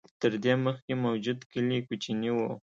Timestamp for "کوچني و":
1.87-2.39